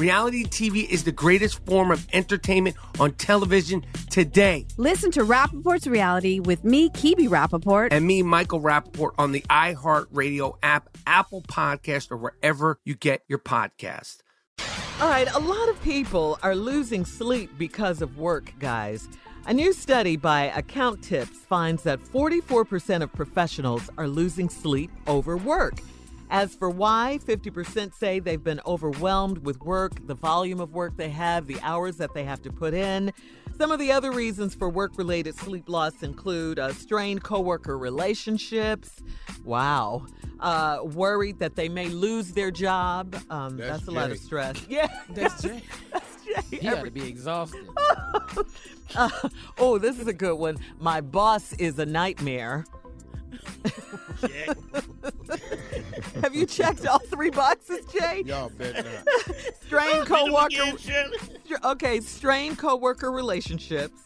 [0.00, 4.66] Reality TV is the greatest form of entertainment on television today.
[4.78, 7.88] Listen to Rapaport's Reality with me, Kebe Rapaport.
[7.90, 13.40] And me, Michael Rapaport, on the iHeartRadio app, Apple Podcast, or wherever you get your
[13.40, 14.20] podcast.
[15.02, 19.06] All right, a lot of people are losing sleep because of work, guys.
[19.44, 25.36] A new study by Account Tips finds that 44% of professionals are losing sleep over
[25.36, 25.74] work.
[26.30, 31.08] As for why, 50% say they've been overwhelmed with work, the volume of work they
[31.10, 33.12] have, the hours that they have to put in.
[33.58, 39.02] Some of the other reasons for work related sleep loss include uh, strained coworker relationships.
[39.44, 40.06] Wow.
[40.38, 43.16] Uh, worried that they may lose their job.
[43.28, 44.56] Um, that's, That's a lot of stress.
[44.68, 44.88] Yeah.
[45.10, 45.62] That's Jay.
[45.92, 46.58] that's Jay.
[46.58, 47.66] He got to be exhausted.
[48.94, 49.10] Uh,
[49.58, 50.58] oh, this is a good one.
[50.78, 52.64] My boss is a nightmare.
[56.22, 58.22] Have you checked all three boxes, Jay?
[58.26, 59.34] Y'all bet not.
[59.66, 60.76] Strained coworker.
[61.64, 64.00] Okay, strained coworker relationships.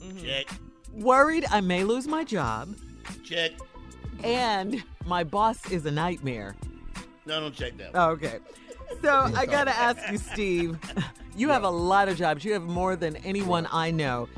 [0.00, 0.24] Mm-hmm.
[0.24, 0.46] Check,
[0.92, 2.74] Worried I may lose my job,
[3.24, 3.52] check.
[4.22, 6.54] and my boss is a nightmare.
[7.24, 7.90] No, don't check that.
[7.94, 8.38] Oh, Okay.
[9.00, 10.78] So I gotta ask you, Steve.
[11.34, 12.44] You have a lot of jobs.
[12.44, 14.28] You have more than anyone I know.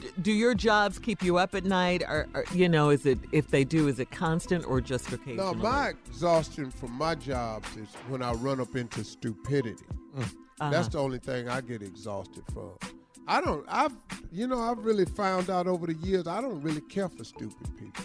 [0.00, 3.18] D- do your jobs keep you up at night, or, or you know, is it
[3.32, 5.54] if they do, is it constant or just occasional?
[5.54, 9.84] No, my exhaustion from my jobs is when I run up into stupidity.
[10.16, 10.34] Mm.
[10.58, 10.88] That's uh-huh.
[10.88, 12.72] the only thing I get exhausted from.
[13.26, 13.64] I don't.
[13.68, 13.96] I've,
[14.30, 17.76] you know, I've really found out over the years I don't really care for stupid
[17.78, 18.04] people.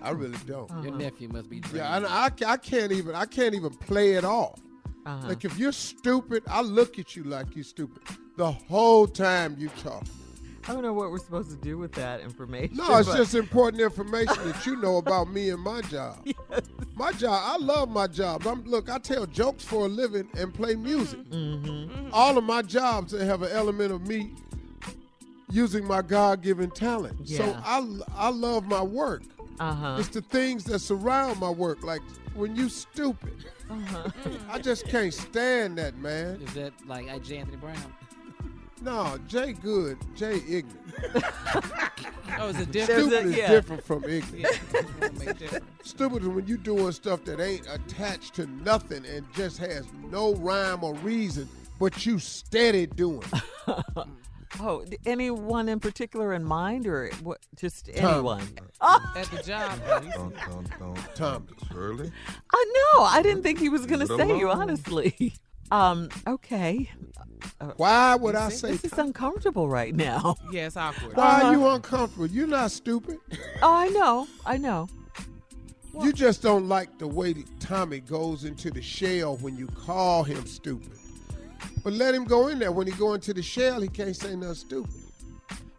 [0.00, 0.20] I mm.
[0.20, 0.70] really don't.
[0.70, 0.82] Uh-huh.
[0.82, 1.76] Your nephew must be drained.
[1.76, 3.14] Yeah, and I, I can't even.
[3.14, 4.58] I can't even play it off.
[5.04, 5.28] Uh-huh.
[5.28, 8.02] Like if you're stupid, I look at you like you're stupid
[8.36, 10.04] the whole time you talk.
[10.68, 12.76] I don't know what we're supposed to do with that information.
[12.76, 16.24] No, it's but- just important information that you know about me and my job.
[16.94, 18.46] My job, I love my job.
[18.46, 21.20] I'm look, I tell jokes for a living and play music.
[21.30, 22.10] Mm-hmm.
[22.12, 24.30] All of my jobs they have an element of me
[25.50, 27.26] using my God-given talent.
[27.26, 27.82] So I
[28.14, 29.22] I love my work.
[29.58, 29.96] Uh-huh.
[29.98, 31.82] It's the things that surround my work.
[31.82, 32.02] Like
[32.34, 34.10] when you stupid, Uh-huh.
[34.50, 36.42] I just can't stand that, man.
[36.42, 37.38] Is that like uh, J.
[37.38, 37.76] Anthony Brown?
[38.82, 41.24] No, Jay good, Jay ignorant.
[42.38, 43.08] Oh, is it different?
[43.10, 43.50] Stupid a- is yeah.
[43.50, 44.38] different from ignorant.
[44.38, 45.64] Yeah, just wanna make different.
[45.86, 50.34] Stupid is when you doing stuff that ain't attached to nothing and just has no
[50.36, 51.46] rhyme or reason,
[51.78, 53.22] but you steady doing.
[54.60, 57.38] Oh, anyone in particular in mind, or what?
[57.56, 58.14] Just Tom.
[58.14, 58.42] anyone?
[58.82, 59.78] Oh, At the job.
[60.14, 61.14] Don't, don't, don't.
[61.16, 61.46] Tom.
[61.72, 62.12] Shirley?
[62.52, 63.02] I know.
[63.04, 64.60] I didn't think he was going to Leave it say you, alone.
[64.60, 65.32] honestly.
[65.72, 66.08] Um.
[66.26, 66.90] Okay.
[67.76, 68.72] Why would I say?
[68.72, 70.36] This is uncomfortable right now.
[70.52, 71.16] Yeah, it's awkward.
[71.16, 71.46] Why Uh-huh.
[71.46, 72.26] are you uncomfortable?
[72.26, 73.18] You're not stupid.
[73.62, 74.26] Oh, I know.
[74.44, 74.88] I know.
[76.00, 80.22] You just don't like the way that Tommy goes into the shell when you call
[80.24, 80.92] him stupid.
[81.84, 82.72] But let him go in there.
[82.72, 84.94] When he go into the shell, he can't say nothing stupid.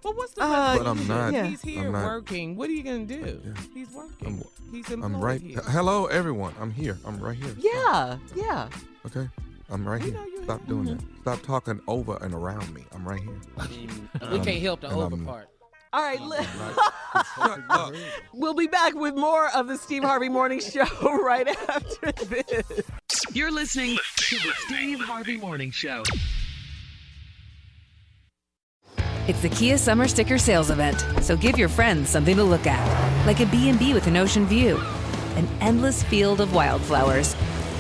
[0.03, 2.55] But what's the Uh, But I'm not- He's here I'm not- working.
[2.55, 3.39] What are you gonna do?
[3.45, 3.61] Yeah.
[3.73, 4.27] He's working.
[4.27, 5.41] I'm- He's employed I'm right.
[5.41, 5.61] here.
[5.67, 6.53] Hello, everyone.
[6.59, 6.97] I'm here.
[7.05, 7.55] I'm right here.
[7.59, 8.17] Yeah.
[8.35, 8.69] Yeah.
[9.05, 9.29] Okay.
[9.73, 10.15] I'm right here.
[10.43, 10.97] Stop doing that.
[10.99, 11.21] Mm-hmm.
[11.21, 12.83] Stop talking over and around me.
[12.93, 13.39] I'm right here.
[13.57, 13.87] we
[14.37, 15.49] um, can't help the And over I'm- part.
[15.95, 16.19] All right.
[16.19, 17.97] li-
[18.33, 20.85] we'll be back with more of the Steve Harvey Morning Show
[21.23, 22.81] right after this.
[23.31, 26.01] You're listening to the Steve Harvey Morning Show.
[29.27, 33.25] It's the Kia Summer Sticker Sales Event, so give your friends something to look at,
[33.27, 34.77] like a B&B with an ocean view,
[35.37, 37.35] an endless field of wildflowers,